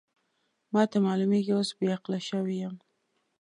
ما 0.73 0.83
ته 0.91 0.97
معلومېږي 1.07 1.51
اوس 1.55 1.69
بې 1.77 1.87
عقله 1.95 2.19
شوې 2.29 2.55
یم. 2.61 2.75